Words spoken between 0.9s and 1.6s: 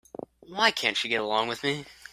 she get along